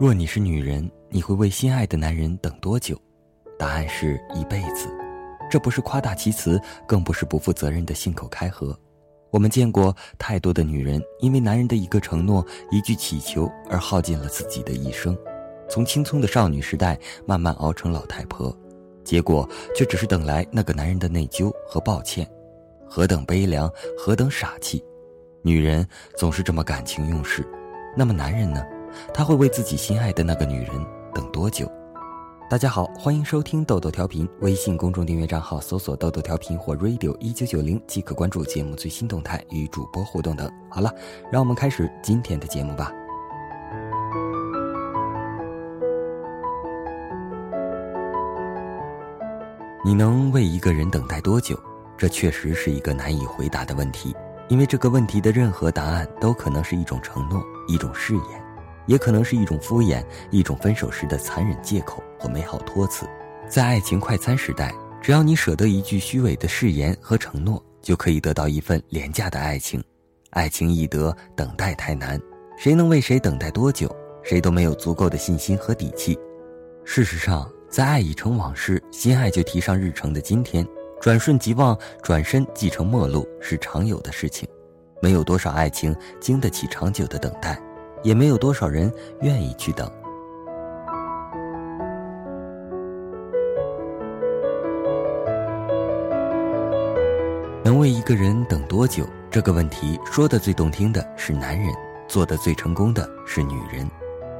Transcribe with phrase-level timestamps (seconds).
[0.00, 2.98] 若你是女人，你会为心爱的男人等多久？
[3.58, 4.88] 答案是一辈子。
[5.50, 8.74] 这不是夸大其词，更不是不负责任的信口开河。
[9.30, 15.14] 我们见过太多的女人，因为男人的一个承诺、一句乞求而耗尽了自己的一生，
[15.68, 18.56] 从青葱的少女时代慢慢熬成老太婆，
[19.04, 19.46] 结果
[19.76, 22.26] 却只是等来那个男人的内疚和抱歉。
[22.88, 24.82] 何等悲凉，何等傻气！
[25.42, 25.86] 女人
[26.16, 27.46] 总是这么感情用事，
[27.94, 28.64] 那么男人呢？
[29.12, 31.70] 他会为自己心爱的那个女人等多久？
[32.48, 40.50] 大家好，欢迎收听豆豆调频，微信公众订阅账号搜索“豆豆调频”或 “radio 一九九零”即可关注节目最新动态与主播互动等。
[40.68, 40.92] 好了，
[41.30, 42.90] 让我们开始今天的节目吧。
[49.84, 51.56] 你能为一个人等待多久？
[51.96, 54.16] 这确实是一个难以回答的问题，
[54.48, 58.42] 因为这个问题的任何答案都可能是一种承诺，一种誓言，
[58.90, 63.06] 也可能是一种敷衍，一种分手时的残忍借口和美好托词。
[63.48, 69.80] 在爱情快餐时代，只要你舍得一句虚伪的誓言和承诺，就可以得到一份廉价的爱情。
[70.30, 72.20] 爱情易得，等待太难。
[72.58, 73.88] 谁能为谁等待多久，
[74.24, 76.18] 谁都没有足够的信心和底气。
[76.84, 80.66] 事实上，在爱已成往事，心爱就提上日程的今天。
[81.00, 84.48] 转瞬即忘，转身即成陌路，是常有的事情。
[85.00, 87.56] 没有多少爱情经得起长久的等待，
[88.02, 89.90] 也没有多少人愿意去等。
[97.62, 99.06] 能为一个人等多久？
[99.30, 101.72] 这个问题说的最动听的是男人，
[102.08, 103.88] 做的最成功的是女人。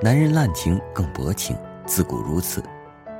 [0.00, 2.64] 男人滥情更薄情，自古如此。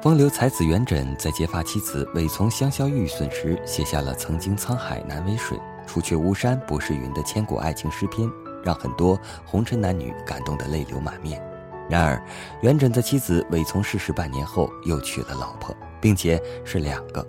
[0.00, 8.30] 风流才子元稹在揭发妻子未从香消玉损时，写下了“曾经沧海难为水，除却巫山不是云”的千古爱情诗篇，
[8.64, 11.42] 让很多红尘男女感动得泪流满面。
[11.89, 12.23] 然而，
[12.61, 17.27] 元稹在妻子未从逝世半年后，又娶了老婆，并且是两个。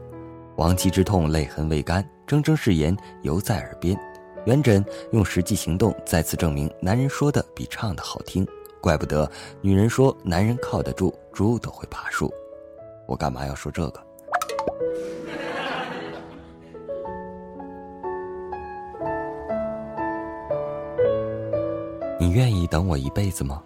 [0.58, 3.98] 亡妻之痛，泪痕未干，铮铮誓言犹在耳边。
[4.46, 8.46] 元稹用实际行动再次证明，男人说的比唱的好听。
[8.82, 9.30] 怪不得
[9.62, 12.34] 女人说，男人靠得住，猪都会爬树。
[13.08, 14.09] 我干嘛要说这个？
[22.30, 23.60] 你愿意等我一辈子吗？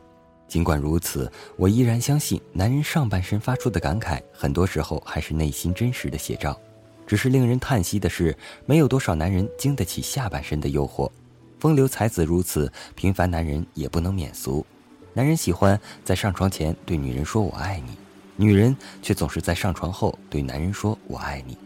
[0.48, 6.58] 尽管如此，我依然相信，男人上半身发出的感慨，很多时候还是内心真实的写照。
[7.06, 8.34] 只是令人叹息的是，
[8.66, 11.12] 没有多少男人经得起下半身的诱惑。
[11.60, 14.66] 风流才子如此，平凡男人也不能免俗。
[15.12, 17.98] 男人喜欢在上床前对女人说“我爱你”。
[18.38, 21.58] 女人却总是在上床后对男人说“我爱你”，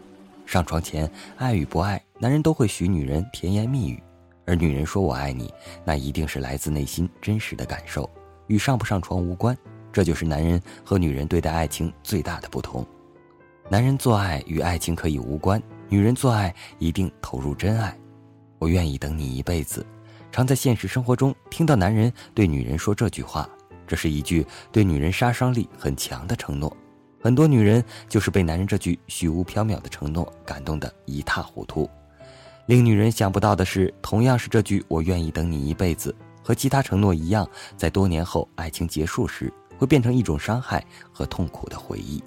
[0.48, 4.02] 上床前爱与不爱，男人都会许女人甜言蜜语，
[4.48, 5.54] 而女人说我爱你，
[5.86, 8.10] 那一定是来自内心真实的感受，
[8.48, 9.56] 与上不上床无关。
[9.92, 12.86] 这就是男人和女人对待爱情最大的不同。
[13.70, 17.96] 男人做爱与爱情可以无关，女人做爱一定投入真爱。
[18.58, 19.86] 我愿意等你一辈子。
[20.32, 23.48] 常在现实生活中听到男人对女人说这句话。
[23.86, 26.76] 这是一句对女人杀伤力很强的承诺，
[27.22, 31.90] 很多女人就是被男人这句虚无缥缈的承诺感动得一塌糊涂。
[32.68, 36.14] 令女人想不到的是，同样是这句“我愿意等你一辈子”，
[36.44, 42.22] 和其他承诺一样，在多年后爱情结束时，会变成一种伤害和痛苦的回忆。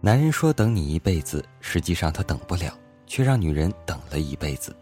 [0.00, 2.72] 男人说等你一辈子，实际上他等不了，
[3.04, 4.72] 却让女人等了一辈子。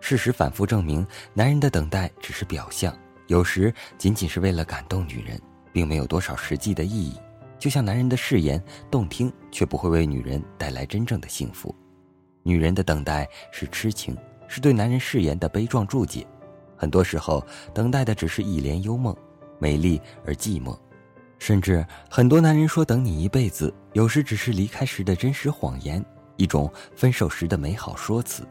[0.00, 2.92] 事实反复证明，男人的等待只是表象，
[3.28, 5.40] 有时仅仅是为了感动女人，
[5.70, 7.14] 并没有多少实际的意义。
[7.58, 11.74] 就像男人的誓言动听，却不会为女人带来真正的幸福。
[12.42, 16.26] 女人的等待是痴情，是对男人誓言的悲壮注解。
[16.74, 17.44] 很多时候，
[17.74, 19.14] 等待的只是一帘幽梦，
[19.58, 20.78] 美丽而寂寞。
[21.38, 26.02] 甚至很多男人说等你一辈子，有时只是离开时的真实谎言，
[26.36, 28.46] 一种分手时的美好说辞。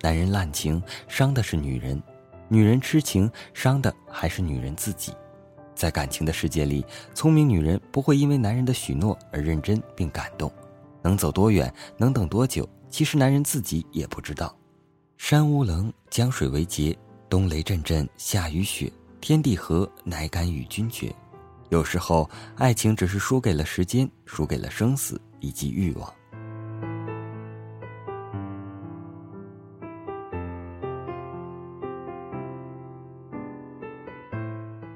[0.00, 2.02] 男人滥情伤的是女人，
[2.48, 5.12] 女人痴情伤的还是女人自己。
[5.74, 10.52] 在感情的世界里，聪明女人不会因为男人的许诺而认真并感动，
[11.02, 14.56] 能走多远，能等多久，其实男人自己也不知道。
[15.16, 16.96] 山无棱，江水为竭，
[17.28, 21.12] 冬雷阵阵，夏雨雪，天地合，乃敢与君绝。
[21.70, 26.12] 有时候，爱情只是输给了时间，输给了生死以及欲望。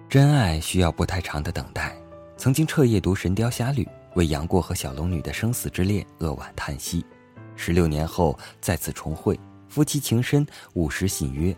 [0.08, 1.94] 真爱需要不太长的等待。
[2.38, 3.84] 曾经彻夜读《神雕侠侣》，
[4.14, 7.04] 为杨过和小龙女的生死之恋扼腕叹息。
[7.56, 9.38] 十六年后再次重会，
[9.68, 11.54] 夫妻情深，五十信约。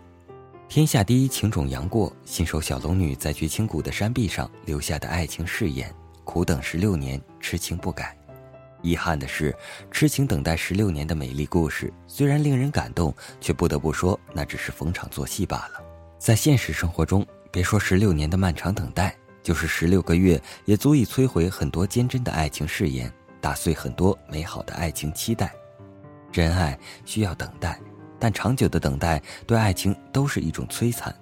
[0.68, 5.94] 天下第一情种杨过，信守小龙女在绝情谷的山壁上留下的爱情誓言，
[6.24, 8.16] 苦等十六年，痴情不改。
[8.82, 9.54] 遗憾的是，
[9.92, 15.80] 痴情等待十六年的美丽故事，虽然令人感动，却不得不说，那只是逢场作戏罢了。
[16.18, 25.52] 在现实生活中，别说十六年的漫长等待，就是十六个月，也足以摧毁很多坚贞的爱情誓言，打碎很多美好的爱情期待。
[26.30, 27.78] 真爱需要等待。
[28.22, 31.14] 但长久的等待对爱情都是一种摧残。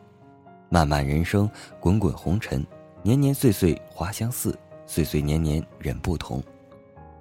[0.68, 1.48] 漫漫人生，
[1.78, 2.66] 滚滚红尘，
[3.04, 6.42] 年年岁岁花相似，岁岁年年人不同。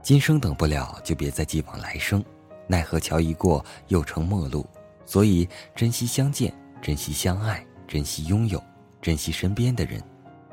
[0.02, 2.26] 今生等不了，就别再寄望来生。
[2.66, 4.68] 奈何桥一过，又成陌路。
[5.06, 6.52] 所以珍惜相见，
[6.82, 8.62] 珍惜相爱，珍惜拥有，
[9.08, 10.04] 珍惜身边的人。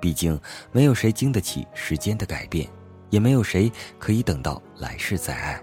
[0.01, 0.41] 毕竟
[0.71, 2.69] 没有谁经得起时间的改变，
[3.11, 5.61] 也没有谁可以等到来世再爱。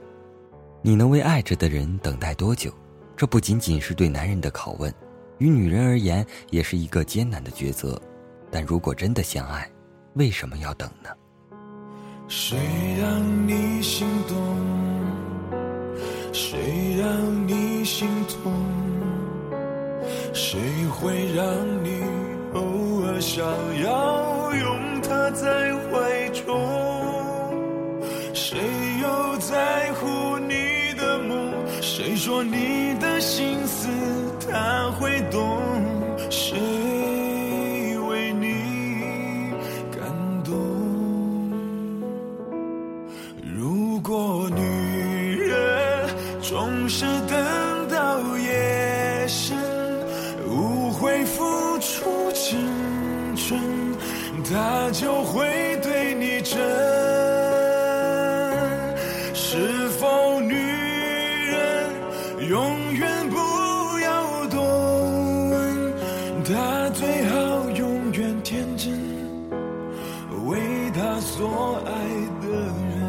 [0.82, 2.70] 你能为爱着的人等待多久？
[3.16, 4.94] 这不仅仅是对男人的拷问，
[5.38, 7.98] 于女人而言也是一个艰难的抉择。
[8.52, 9.72] 但如果真的相爱，
[10.16, 11.10] 为什么要等呢？
[12.28, 12.58] 谁
[13.00, 14.38] 让你心动？
[16.34, 18.52] 谁让你心痛？
[20.34, 20.60] 谁
[20.90, 21.46] 会让
[21.84, 22.02] 你
[22.54, 23.46] 偶尔想
[23.82, 26.46] 要拥他在怀中？
[28.34, 28.60] 谁
[29.02, 31.54] 又在乎你的梦？
[31.82, 33.12] 谁说你的？
[33.22, 33.88] 心思
[34.50, 35.62] 他会懂，
[54.92, 56.60] 就会对你真。
[59.34, 61.90] 是否女人
[62.50, 63.38] 永远不
[64.00, 65.94] 要懂？
[66.44, 68.92] 她最好永远天真，
[70.46, 70.60] 为
[70.94, 71.20] 她？
[71.22, 71.92] 所爱
[72.42, 73.00] 的人。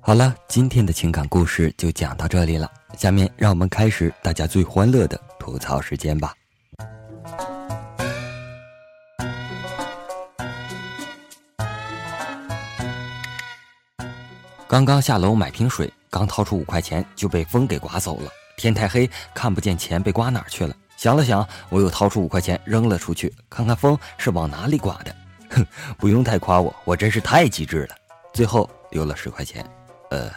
[0.00, 2.70] 好了，今天的情感故事就讲到这里了。
[2.96, 6.32] 下面让我们开始大家最欢乐的吐槽时间吧。
[14.68, 18.30] 刚刚下楼买瓶水，刚掏出五块钱就被风给刮走了。
[18.56, 20.74] 天太黑，看不见钱被刮哪儿去了。
[20.96, 25.14] 想了想，我又掏出五块钱扔了出去，看看风是往哪里刮的。
[25.50, 25.64] 哼，
[25.98, 27.94] 不用太夸我，我真是太机智了。
[28.32, 29.64] 最后丢了十块钱。
[30.10, 30.28] 呃，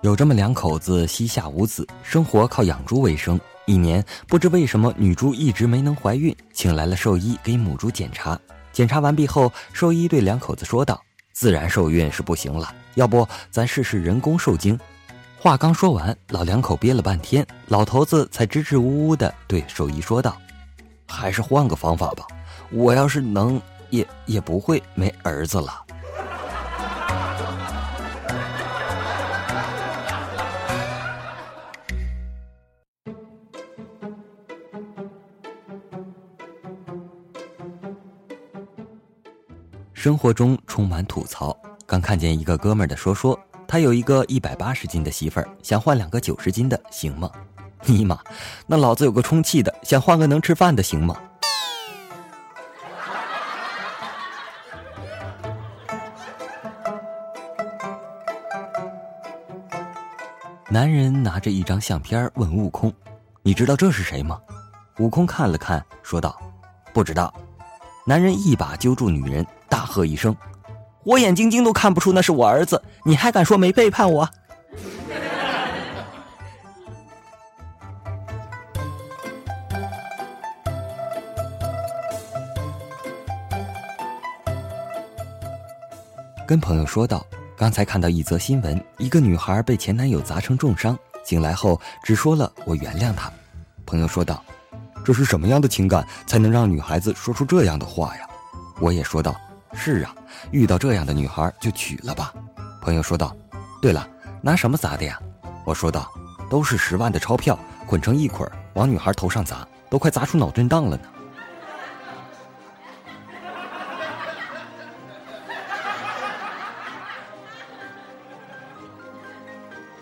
[0.00, 3.38] 有这么两口子，膝下无子，生活靠养猪为生。
[3.66, 8.38] 一年不知为什么，女猪一直没能怀孕，请来了兽医给母猪检查。
[8.72, 11.02] 检查完毕后，兽医对两口子说道。
[11.32, 14.78] 自然受孕是不行了，要不咱试试人工受精。
[15.38, 20.40] 话刚说完，老两口憋了半天，老头子才支支吾吾的对兽医说道
[21.06, 22.26] ：“还是换个方法吧，
[22.70, 23.60] 我要是能，
[23.90, 25.84] 也也不会没儿子了。”
[40.06, 41.58] 生活中充满吐槽。
[41.84, 43.36] 刚看见一个哥们儿的说说，
[43.66, 47.28] 他有一个一百八十斤的媳妇儿，想换两个九十斤的，行吗？
[47.86, 48.20] 尼玛，
[48.68, 51.16] 那老子有个充气的，想换个能吃饭的，行吗？
[60.68, 62.94] 男人拿着一张相片问悟空
[63.42, 64.40] ：“你知道这是谁吗？”
[65.00, 66.40] 悟空看了看，说道
[66.94, 67.34] ：“不知道。”
[68.06, 69.44] 男人一把揪住女人。
[69.68, 70.34] 大喝一声
[71.04, 74.28] ：“我眼睛睛都看不出那是我儿子，你还敢说没背叛我？”
[86.46, 87.26] 跟朋友说道
[87.58, 93.28] ：“刚才看到一则新闻，一个女孩被前男友砸成重伤，醒来后只说了‘我原谅他’。”
[93.84, 94.44] 朋友说道
[95.04, 98.28] ：“这是什么样的情感才能让女孩子说出这样的话呀？”
[98.78, 99.34] 我也说道。
[99.76, 100.12] 是啊，
[100.50, 102.32] 遇到这样的女孩就娶了吧。
[102.80, 103.36] 朋友说道
[103.80, 104.08] ：“对了，
[104.42, 105.20] 拿什么砸的呀？”
[105.64, 106.10] 我说道
[106.50, 111.02] ：“都是十万的钞票，捆成一捆往女孩头上砸，都快砸出脑震荡了呢。”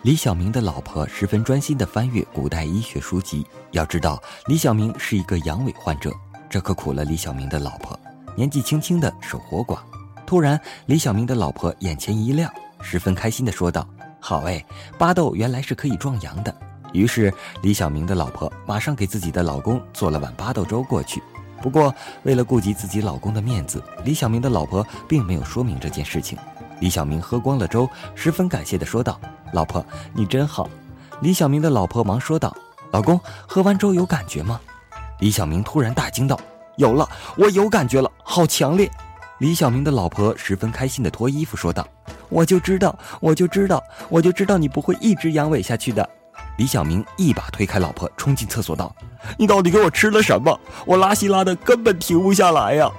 [0.01, 3.45] 李小明的老婆十分专心的翻阅古代医学书籍。
[3.71, 6.11] 要知道，李小明是一个阳痿患者，
[6.47, 7.99] 这可苦了李小明的老婆。
[8.35, 9.79] 年纪轻轻的守活寡。
[10.25, 12.51] 突然，李小明的老婆眼前一亮，
[12.81, 13.87] 十分开心的说道
[14.19, 14.63] ：“好哎，
[14.97, 16.53] 巴豆原来是可以壮阳的。”
[16.93, 21.21] 于是，李小明的老婆马上给自己的老公做了碗巴豆粥过去。
[21.61, 26.37] 不过，为了顾及自己老公的面子，李小明的老婆并没有说明这件事情。
[26.79, 29.19] 李小明喝光了粥，十分感谢的说道
[29.53, 30.69] ：“老婆，你真好。”
[31.21, 32.55] 李小明的老婆忙说道
[32.91, 34.59] ：“老公，喝完粥有感觉吗？”
[35.19, 36.39] 李小明突然大惊道
[36.77, 38.89] ：“有了，我有感觉了，好强烈！”
[39.39, 41.85] 李小明的老婆十分开心的脱衣服说道
[42.29, 46.09] ：“我就知道，我就知道，我就知道你不会一直阳痿下去的。”
[46.57, 48.95] 李小明一把推开老婆，冲进厕所道
[49.37, 50.57] ：“你到底给我吃了什么？
[50.85, 52.89] 我拉稀拉的根本停不下来呀！”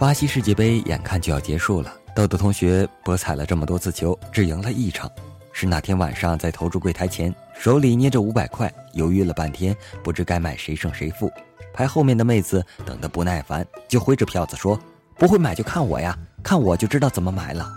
[0.00, 1.92] 巴西世界杯眼看就要结束了。
[2.14, 5.10] 豆豆同学博彩了这么多次球，只赢了一场。
[5.52, 11.30] 是那天晚上在投注柜台前，手里捏着五百块，犹豫了半天，不知该买谁胜谁负。
[11.72, 14.78] 排后面的妹子等得不耐烦，就挥着票子说
[15.18, 17.70] ：“不会买就看我呀，看我就知道怎么买了。”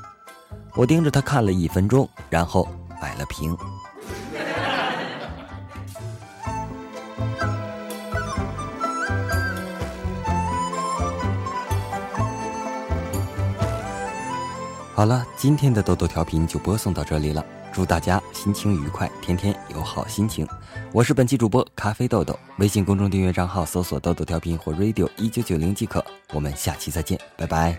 [0.75, 2.67] 我盯着他看了一分钟，然后
[3.01, 3.55] 买了平。
[15.03, 17.45] 好了，今天的豆豆调频就播送到这里了。
[17.73, 20.47] 祝大家心情愉快，天天有好心情。
[20.93, 26.01] 我是本期主播咖啡豆豆，微信公众订阅账号搜索“豆豆调频”或 “radio 一九九零”即可。
[26.31, 27.77] 我们下期再见，拜拜。